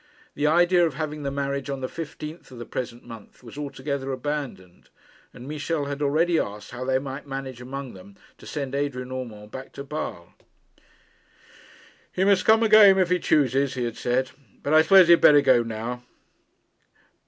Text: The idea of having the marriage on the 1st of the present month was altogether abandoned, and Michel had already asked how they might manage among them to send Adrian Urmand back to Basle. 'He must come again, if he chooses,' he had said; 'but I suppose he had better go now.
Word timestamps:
The 0.33 0.47
idea 0.47 0.83
of 0.83 0.95
having 0.95 1.21
the 1.21 1.29
marriage 1.29 1.69
on 1.69 1.81
the 1.81 1.87
1st 1.87 2.49
of 2.49 2.57
the 2.57 2.65
present 2.65 3.03
month 3.03 3.43
was 3.43 3.55
altogether 3.55 4.11
abandoned, 4.11 4.89
and 5.31 5.47
Michel 5.47 5.85
had 5.85 6.01
already 6.01 6.39
asked 6.39 6.71
how 6.71 6.83
they 6.83 6.97
might 6.97 7.27
manage 7.27 7.61
among 7.61 7.93
them 7.93 8.15
to 8.39 8.47
send 8.47 8.73
Adrian 8.73 9.11
Urmand 9.11 9.51
back 9.51 9.73
to 9.73 9.83
Basle. 9.83 10.33
'He 12.13 12.23
must 12.23 12.45
come 12.45 12.63
again, 12.63 12.97
if 12.97 13.11
he 13.11 13.19
chooses,' 13.19 13.75
he 13.75 13.83
had 13.83 13.95
said; 13.95 14.31
'but 14.63 14.73
I 14.73 14.81
suppose 14.81 15.05
he 15.05 15.11
had 15.11 15.21
better 15.21 15.41
go 15.41 15.61
now. 15.61 16.01